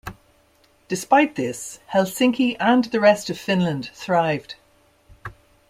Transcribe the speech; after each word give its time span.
Despite 0.87 1.35
this, 1.35 1.77
Helsinki 1.93 2.57
and 2.59 2.85
the 2.85 2.99
rest 2.99 3.29
of 3.29 3.37
Finland 3.37 3.91
thrived. 3.93 4.55